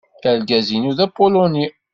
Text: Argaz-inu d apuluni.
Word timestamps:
Argaz-inu 0.29 0.91
d 0.97 0.99
apuluni. 1.05 1.65